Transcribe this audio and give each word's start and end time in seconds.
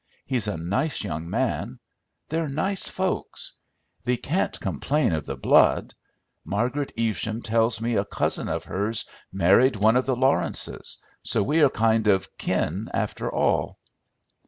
He's 0.25 0.47
a 0.47 0.57
nice 0.57 1.03
young 1.03 1.29
man. 1.29 1.77
They're 2.29 2.49
nice 2.49 2.87
folks. 2.87 3.59
Thee 4.03 4.17
can't 4.17 4.59
complain 4.59 5.13
of 5.13 5.27
the 5.27 5.35
blood. 5.35 5.93
Margaret 6.43 6.91
Evesham 6.97 7.43
tells 7.43 7.79
me 7.79 7.95
a 7.97 8.03
cousin 8.03 8.49
of 8.49 8.63
hers 8.65 9.05
married 9.31 9.75
one 9.75 9.95
of 9.95 10.07
the 10.07 10.15
Lawrences, 10.15 10.97
so 11.23 11.43
we 11.43 11.61
are 11.63 11.69
kind 11.69 12.07
of 12.07 12.35
kin 12.39 12.89
after 12.95 13.31
all." 13.31 13.77